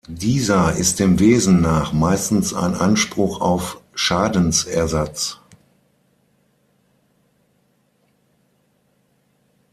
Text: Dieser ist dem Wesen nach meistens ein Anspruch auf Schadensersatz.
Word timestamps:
Dieser 0.07 0.73
ist 0.77 0.99
dem 0.99 1.19
Wesen 1.19 1.61
nach 1.61 1.93
meistens 1.93 2.55
ein 2.55 2.73
Anspruch 2.73 3.39
auf 3.39 3.81
Schadensersatz. 3.93 5.37